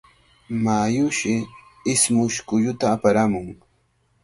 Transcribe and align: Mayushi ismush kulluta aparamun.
Mayushi 0.63 1.35
ismush 1.93 2.37
kulluta 2.47 2.85
aparamun. 2.95 3.47